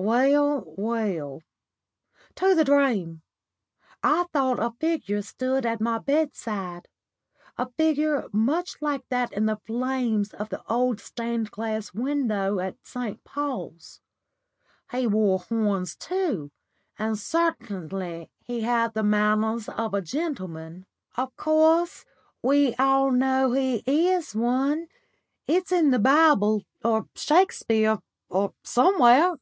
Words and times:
"Well, 0.00 0.62
well. 0.76 1.42
To 2.36 2.54
the 2.54 2.62
dream. 2.62 3.22
I 4.00 4.26
thought 4.32 4.60
a 4.60 4.70
figure 4.78 5.22
stood 5.22 5.66
at 5.66 5.80
my 5.80 5.98
bedside 5.98 6.86
a 7.56 7.68
figure 7.72 8.26
much 8.32 8.76
like 8.80 9.02
that 9.08 9.32
in 9.32 9.46
the 9.46 9.56
flames 9.56 10.32
on 10.34 10.46
the 10.50 10.62
old 10.68 11.00
stained 11.00 11.50
glass 11.50 11.92
window 11.94 12.60
at 12.60 12.76
St. 12.86 13.24
Paul's. 13.24 14.00
He 14.92 15.08
wore 15.08 15.40
horns 15.40 15.96
too, 15.96 16.52
but 16.96 17.16
certainly 17.16 18.30
he 18.38 18.60
had 18.60 18.94
the 18.94 19.02
manners 19.02 19.68
of 19.68 19.94
a 19.94 20.00
gentleman. 20.00 20.86
Of 21.16 21.34
course 21.34 22.04
we 22.40 22.72
all 22.76 23.10
know 23.10 23.50
he 23.50 23.82
is 23.84 24.32
one. 24.32 24.86
It's 25.48 25.72
in 25.72 25.90
the 25.90 25.98
Bible, 25.98 26.62
or 26.84 27.08
Shakespeare, 27.16 27.98
or 28.28 28.54
somewhere." 28.62 29.34